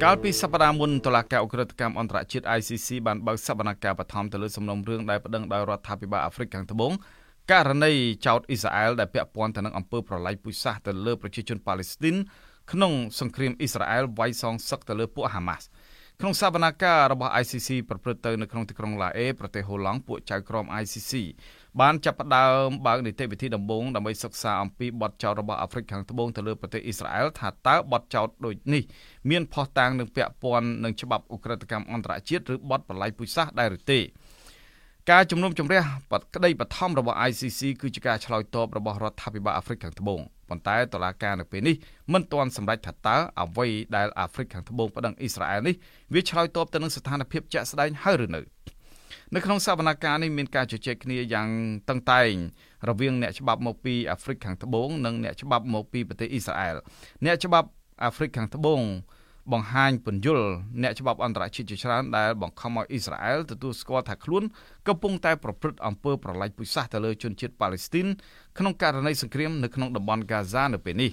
[0.07, 6.93] កាលពីសប្តាហ៍មុនតុលាការអ ுக ្រិតកម្មអន្តរជាតិ ICC បានបើកសវនកម្មបឋមទៅលើសំណុំរឿងដែលប្តឹងដោយរដ្ឋាភិបាលអាហ្វ្រិកខាងត្បូង
[7.53, 7.93] ករណី
[8.27, 12.17] ចោតអ៊ីស្រាអែលដែលពាក់ព័ន្ធទៅនឹងអំពើប្រល័យពូជសាសន៍ទៅលើប្រជាជនប៉ាឡេស្ទីន
[12.73, 15.65] ក្នុងសង្គ្រាមអ៊ីស្រាអែលវាយសងសឹកទៅលើពួកហាម៉ាស់
[16.21, 21.13] ក្នុងសវនកម្មរបស់ ICC ប្រព្រឹត្តទៅនៅក្នុងទីក្រុងឡាអេប្រទេសហូឡង់ពួកចៅក្រម ICC
[21.81, 28.83] បានចាប់ផ្ដើមបើកនីតិវិធីដំបូងដើម្បីសិក្សាអំពីបទចោទរបស់អាហ្វ្រិកខាងត្បូងទៅលើប្រទេសអ៊ីស្រាអែលថាតើបទចោទដូចនេះ
[29.31, 34.01] មានផុសតាងនឹងពាក់ព័ន្ធនឹងច្បាប់អ ுக ្រិតកម្មអន្តរជាតិឬបទបល័យពូជសាសន៍ដែរឬទេ
[35.11, 35.83] ការជំនុំជម្រះ
[36.35, 41.77] ក្តីបឋមរបស់ ICC គឺជាការឆ្លើយតបរបស់រដ្ឋាភិបាលអាហ្វ្រិកខាងត្បូងប៉ុន្តែតុលាការនៅពេលនេះ
[42.13, 45.75] មិនទាន់សម្រេចថាតើអ្វីដែលអាហ្វ្រិកខាងត្បូងប្តឹងអ៊ីស្រាអែលនេះ
[46.15, 48.41] វាឆ្លើយតបទៅនឹងស្ថានភាពជាក់ស្ដែងហើយឬនៅ
[49.37, 51.49] នៅក្នុងសវនកម្មនេះមានការជជែកគ្នាយ៉ាង
[51.89, 52.33] តឹងតែង
[52.89, 56.77] រវាងអ្នកច្បាប់មកពីអាហ្វ្រិកខាងត្បូងនិងអ្នកច្បាប់មកពីប្រទេសអ៊ីស្រាអែល
[57.25, 57.69] អ្នកច្បាប់
[58.03, 58.81] អាហ្វ្រិកខាងត្បូង
[59.53, 60.47] បង្ហាញពន្យល់
[60.83, 64.43] អ្នកច្បាប់អន្តរជាតិជាច្រើនដែលបង្ខំឲ្យអ៊ីស្រាអែលទទួលស្គាល់ថាខ្លួន
[64.89, 68.07] កំពុងតែប្រព្រឹត្តអំពើប្រល័យពូជសាសន៍ទៅលើជនជាតិប៉ាឡេស្ទីន
[68.59, 71.11] ក្នុងករណីសង្គ្រាមនៅក្នុងតំបន់ហ្គាហ្សានៅពេលនេះ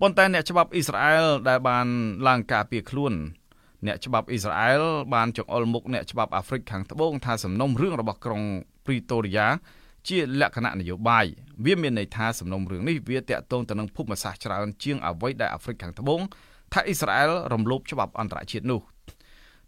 [0.00, 1.86] ប៉ុន្តែអ្នកច្បាប់អ៊ីស្រាអែលដែលបាន
[2.28, 3.14] ឡើងការពារខ្លួន
[3.86, 4.82] អ្នកច្បាប់អ៊ីស្រាអែល
[5.14, 8.42] បានចង្អុលមុខអ្នកច្បាប់អាហ្វ្រិកខាងត្បូងថាសំណុំរឿងរបស់ក្រុង
[8.84, 9.46] ព្រីតូរីយ៉ា
[10.08, 11.26] ជាលក្ខណៈនយោបាយ
[11.64, 16.20] វាមានន័យថាសំណុំរឿងនេះវាតាក់ទងទៅនឹងភូមិសាស្ត្រច្រើនជាងអ្វីដែលអាហ្វ្រិកខាងត្បូង
[16.72, 18.80] ថាអ៊ីស្រាអែលរំលោភច្បាប់អន្តរជាតិនោះ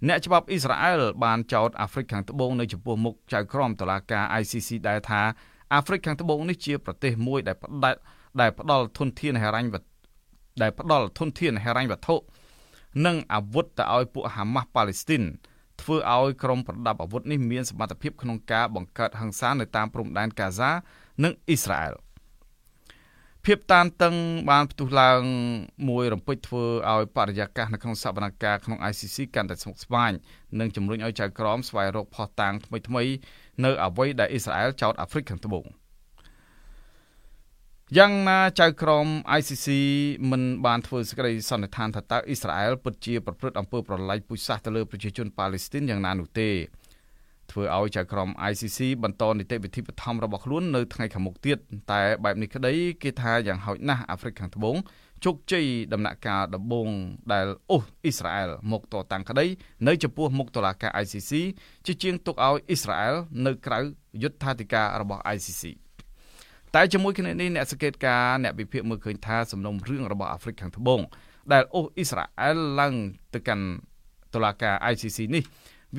[0.08, 5.22] អ្នកច្បាប់អ៊ីស្រាអែលបានចោទអាហ្វ្រិកខាងត្បូងនៅចំពោះមុខចៅក្រមតុលាការ ICC ដែលថា
[5.74, 7.98] អាហ្វ្រិកខាងត្បូងនេះជាប្រទេសមួយដែលផ្ដាច់
[8.40, 9.88] ដែលផ្ដល់ធនធានហិរញ្ញវត្ថុ
[10.62, 12.16] ដែលផ្ដល់ធនធានហិរញ្ញវត្ថុ
[13.06, 15.22] និងអាវុធទៅឲ្យពួកហាម៉ាស់ប៉ាឡេស្ទីន
[15.80, 20.70] ធ្វើឲ្យក្រុមប្រដាប់អាវុធនេះមានសមត្ថភាពក្នុងការបង្កើតហិង្សានៅតាមព្រំដែនកាហ្សា
[21.24, 21.94] និងអ៊ីស្រាអែល
[23.44, 24.14] ភាពតានតឹង
[24.50, 25.22] បានផ្ទុះឡើង
[25.88, 30.12] មួយរំពេចធ្វើឲ្យបរិយាកាសនៅក្នុងសវនកម្មក្នុង ICC កាន់តែស្មុគស្មាញ
[30.58, 33.04] និងជំរុញឲ្យចៅក្រមស្វែងរកផុសតាងថ្មីថ្មី
[33.64, 35.64] នៅអ្វីដែលអ៊ីស្រាអែលចោទអាហ្វ្រិកខាងត្បូង។
[37.96, 39.66] យ៉ាងណាចៅក្រម ICC
[40.30, 46.48] មិនបានធ្វើសេចក្តីសន្និដ្ឋានថាតើអ៊ីស្រាអែលពិតជាប្រព្រឹត្តអំពើប្រល័យពូជសាសន៍ទៅលើប្រជាជនប៉ាឡេស្ទីនយ៉ាងណានោះទេ
[47.50, 51.58] ធ្វើឲ្យចៅក្រម ICC បន្តនីតិវិធីបឋមរបស់ខ្លួននៅថ្ងៃខាងមុខទៀត
[51.92, 52.72] តែបែបនេះក្តី
[53.02, 54.76] គេថាយ៉ាងហោចណាស់អាហ្វ្រិកខាងត្បូង
[55.24, 56.88] ជោគជ័យដំណាក់កាលដំបូង
[57.32, 59.46] ដែលអូសអ៊ីស្រាអែលមកតតាំងក្តី
[59.86, 61.32] នៅចំពោះមុខតុលាការ ICC
[61.86, 63.14] ជាជាងទុកឲ្យអ៊ីស្រាអែល
[63.46, 63.80] នៅក្រៅ
[64.22, 65.64] យុត្ថាធិការរបស់ ICC
[66.74, 71.00] តែជាមួយគ្នានេះអ្នកសង្កេតការណ៍អ្នកវិភាគមើលឃើញថាសំណុំរឿងរបស់អាហ្វ្រិកខាងត្បូង
[71.52, 72.94] ដែលអូសអ៊ីស្រាអែលឡើង
[73.34, 73.66] ទៅកាន់
[74.34, 75.42] តុលាការ ICC នេះ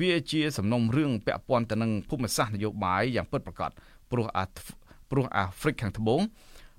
[0.00, 3.70] វាជាសំណុំរឿងពាក់ព័ន្ធទៅនឹងភូមិសាស្ត្រនយោបាយយ៉ាងពិតប្រាកដ
[4.10, 4.44] ព្រោះអា
[5.10, 6.20] ព្រោះអាហ្វ្រិកខាងត្បូង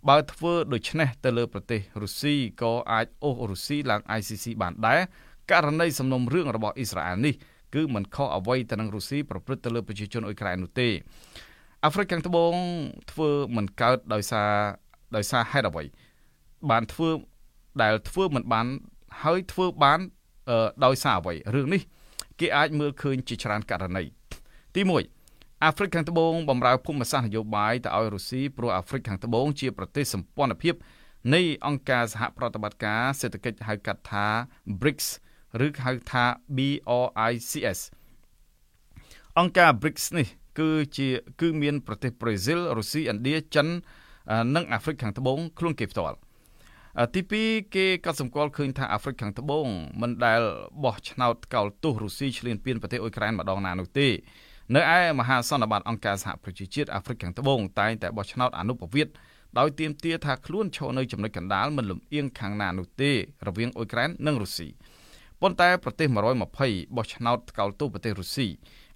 [0.09, 4.99] បើធ្វើដូច្នេះទៅលើប្រទេសរុស្ស៊ីក៏អាចអូសរុស្ស៊ីឡើង ICC បានដែរ
[5.51, 7.33] ករណីសំណុំរឿងរបស់អ៊ីស្រាអែលនេះ
[7.75, 10.89] គឺមិនខុសអ្វីទៅនឹងរុស្ស៊ីប្រព្រឹត្តទៅលើប្រជាជនអ៊ុយក្រែននោះទេ
[11.83, 12.53] អាហ្វ្រិកខាងត្បូង
[13.11, 14.49] ធ្វើមិនកើតដោយសារ
[15.15, 15.83] ដោយសារហេតុអ្វី
[16.69, 17.09] បានធ្វើ
[17.83, 18.67] ដែលធ្វើមិនបាន
[19.23, 19.99] ហើយធ្វើបាន
[20.85, 21.81] ដោយសារអ្វីរឿងនេះ
[22.39, 24.03] គេអាចមើលឃើញជាច្រើនករណី
[24.75, 30.75] ទី1អាហ្វ្រិកខាងត្បូងបំរើភូមិសាស្ត្រនយោបាយទៅឲ្យរុស្ស៊ីព្រោះអាហ្វ្រិកខាងត្បូងជាប្រទេសសម្ព័ន្ធភាព
[31.33, 34.25] នៃអង្គការសហប្រតិបត្តិការសេដ្ឋកិច្ចហៅកាត់ថា
[34.81, 35.07] BRICS
[35.65, 36.23] ឬហៅថា
[36.57, 37.79] BRICS
[39.39, 40.27] អង្គការ BRICS នេះ
[40.59, 41.07] គឺជា
[41.41, 43.67] គឺមានប្រទេសប្រេស៊ីលរុស្ស៊ីឥណ្ឌាចិន
[44.55, 46.17] និងអាហ្វ្រិកខាងត្បូងខ្លួនគេផ្ទាល់
[47.15, 49.65] ទី2គេក៏សម្គាល់ឃើញថាអាហ្វ្រិកខាងត្បូង
[50.01, 50.41] មិនដែល
[50.83, 54.07] បោះឆ្នោតកោលទោសរុស្ស៊ីឈ្លានពានប្រទេសអ៊ុយក្រែនម្ដងណានោះទេ
[54.75, 59.13] នៅឯមហាសន្និបាតអង្គការសហប្រជាជាតិអាហ្វ្រិកខាងត្បូងតែងតែបោះឆ្នោតអនុប្រវត្តិ
[59.59, 63.11] ដោយទាមទារថាខ្លួនឈរនៅចំណុចកណ្ដាលមិនលំអៀងខាងណានោះទេ
[63.47, 64.67] រវាងអ៊ុយក្រែននិងរុស្ស៊ី
[65.41, 68.47] ប៉ុន្តែប្រទេស120បោះឆ្នោតកោលទោសប្រទេសរុស្ស៊ី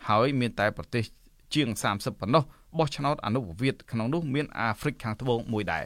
[0.07, 1.03] ហើយមានតែប្រទេស
[1.53, 2.43] ជាង30ប៉ុណ្ណោះ
[2.77, 5.85] បោះឆ្នោតអនុប្រវត្តិក្នុងនោះមានអាហ្វ្រិកខាងត្បូងមួយដែរ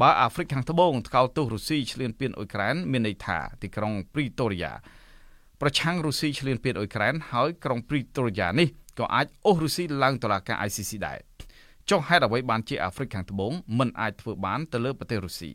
[0.00, 4.72] បើអាហ្វ្រិកខាងត្បូងថ្កោលទោសរុស្ស៊ីឈ្លានពានអ៊ុយក្រែនមានន័យថាទីក្រុងព្រីតូរីយ៉ា
[5.60, 11.18] ប្រឆាំងរុស្ស៊ីឈ្លានពានអ៊ុយក្រែនហើយក្រុងព្រីតូរីយ៉ានេះក៏អាចអូសរុស្ស៊ីឡើងតុលាការ ICC ដែរ
[11.90, 15.50] ចុះហេតុអ្វីបានជាអាហ្វ្រិកខាងត្បូងមិនអាចធ្វើបានទៅលើប្រទេសរុស្ស៊ី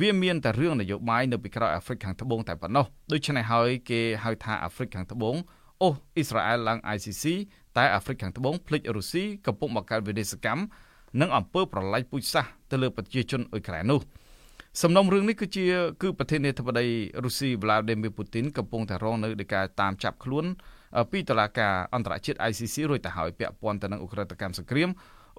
[0.00, 5.36] វាមានតែរឿងនយោបាយនៅពីក្រោយអាហ្វ្រិកខាងត្បូងតែប៉ុណ្ណោះដូច្នេះហើយគេហៅថាអាហ្វ្រិកខាងត្បូង
[5.82, 7.24] អូសអ៊ីស្រាអែលឡើង ICC
[7.77, 10.61] តែអាហ្វ្រិកខាងត្បូងភ្លេចរុស្ស៊ីកំពុងបង្កើតវិនិស្សកម្ម
[11.21, 14.01] និងអំពើប្រល័យពូជសាសន៍ទៅលើប្រជាជនអ៊ុយក្រែននោះ
[14.81, 15.65] សំណុំរឿងនេះគឺជា
[16.01, 16.87] គឺប្រធានាធិបតី
[17.23, 20.45] រុស្ស៊ីវ្លាឌីមៀពូទីនកំពុងតែរងនៅនៃការតាមចាប់ខ្លួន
[21.11, 24.89] ពីតុលាការអន្តរជាតិ ICC រួចទៅហើយពាក់ព័ន្ធទៅនឹងអ ுக ្រិតកម្មសង្គ្រាម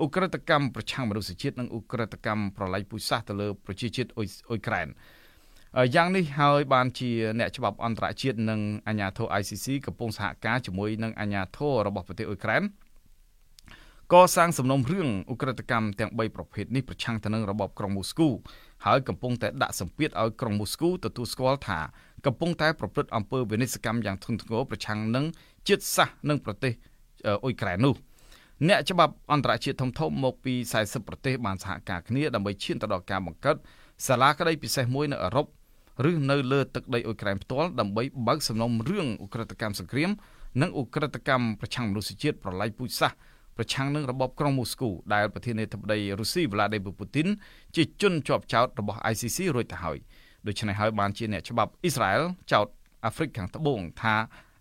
[0.00, 4.88] អ ுக ្រិតកម្មប្រឆាំងមនុស្សជាតិនិងអ ுக ្រិតកម្មប្រល័យពូជសាសន៍ទៅលើប្រជាជាតិអ៊ុយក្រែន
[5.95, 7.09] យ៉ាងនេះហើយបានជា
[7.39, 12.63] អ្នកច្បាប់អន្តរជាតិនិងអាជ្ញាធរ ICC កំពុងសហការជាមួយនឹងអាជ្ញាធររបស់ប្រទេសអ៊ុយក្រែន
[14.13, 18.29] កសាងសំណុំរឿងអ ுக ្រិតកម្មទាំង3ប្រភេទនេះប្រឆាំងទៅនឹងរបបក្រុងមូស្គូ
[18.85, 21.79] ហើយកំពុងតែដាក់សម្ពាធឲ្យក្រុងមូស្គូទទួលស្គាល់ថា
[22.25, 25.25] កំពុងតែប្រព្រឹត្តអំពើវិនិស្សកម្មយ៉ាងធ្ងន់ធ្ងរប្រឆាំងនឹង
[25.67, 26.73] ជាតិសាសន៍និងប្រទេស
[27.25, 27.95] អ៊ុយក្រែននោះ
[28.69, 33.57] អ្នកច្បាប់អន្តរជាតិធំធំមកពី40ប្រទេសបានសហការគ្នាដើម្បីឈានទៅដល់ការបង្កើត
[34.07, 35.47] សាលាក្តីពិសេសមួយនៅអឺរ៉ុប
[36.09, 40.09] ឬនៅលើទឹកដីអ៊ុយក្រែនផ្ទាល់ដើម្បីបើកសំណុំរឿងអ ுக ្រិតកម្មសង្គ្រាម
[40.61, 43.17] និងអ ுக ្រិតកម្មប្រឆាំងមនុស្សជាតិប្រល័យពូជសាសន៍
[43.57, 47.27] ប្រឆាំងនឹងរបបក្រុងមូស្គូដែលប្រធានាធិបតីរុស្ស៊ីវ្លាឌីមៀពូទីន
[47.75, 49.97] ជាជនជាប់ចោតរបស់ ICC រួចទៅហើយ
[50.47, 52.67] ដូច្នេះហើយបានជាអ្នកច្បាប់អ៊ីស្រាអែលចោត
[53.05, 54.15] អាហ្វ្រិកខាងត្បូងថា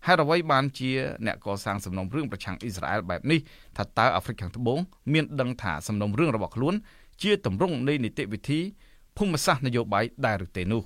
[0.07, 0.89] ហេតុអ្វីបានជា
[1.25, 3.39] អ្នកកសាងសំណុំរឿងប្រឆាំងអ៊ីស្រាអែលបែបនេះ
[3.77, 4.79] ថាតើអាហ្វ្រិកខាងត្បូង
[5.13, 6.75] មានដឹងថាសំណុំរឿងរបស់ខ្លួន
[7.23, 8.59] ជាទម្រង់នៃនីតិវិធី
[9.17, 10.83] ភូមិសាស្ត្រនយោបាយដែរឬទេនោះ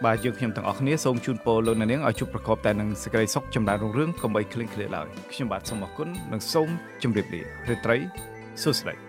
[0.05, 6.69] បាទយើងខ្ញុំទាំងអស់គ្នាសូមជូនពរលោកអ្នកនាងឲ្យជួបប្រកបតែនឹងសេចក្តីសុខចម្រើនរុងរឿងកុំបីឃ្លៀងឃ្លាតឡើយខ្ញុំបាទសូមអរគុណនិងសូម
[7.03, 7.97] ជម្រាបលារាត្រី
[8.63, 9.06] សួស្តី